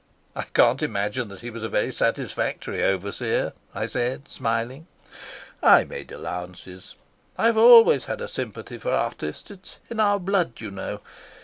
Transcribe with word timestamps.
"I 0.35 0.45
can't 0.55 0.81
imagine 0.81 1.27
that 1.27 1.41
he 1.41 1.51
was 1.51 1.61
a 1.61 1.69
very 1.69 1.91
satisfactory 1.91 2.81
overseer," 2.83 3.53
I 3.75 3.85
said, 3.85 4.27
smiling. 4.27 4.87
"I 5.61 5.83
made 5.83 6.11
allowances. 6.11 6.95
I 7.37 7.45
have 7.45 7.57
always 7.57 8.05
had 8.05 8.19
a 8.19 8.27
sympathy 8.27 8.79
for 8.79 8.91
artists. 8.91 9.51
It 9.51 9.77
is 9.85 9.91
in 9.91 9.99
our 9.99 10.17
blood, 10.19 10.53
you 10.59 10.71
know. 10.71 11.01